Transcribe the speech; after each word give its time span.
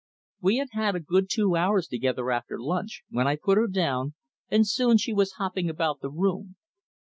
We 0.41 0.57
had 0.57 0.69
had 0.71 0.95
a 0.95 0.99
good 0.99 1.27
two 1.29 1.55
hours 1.55 1.85
together 1.87 2.31
after 2.31 2.59
lunch, 2.59 3.03
when 3.11 3.27
I 3.27 3.35
put 3.35 3.59
her 3.59 3.67
down, 3.67 4.15
and 4.49 4.67
soon 4.67 4.97
she 4.97 5.13
was 5.13 5.33
hopping 5.33 5.69
about 5.69 5.99
the 6.01 6.09
room. 6.09 6.55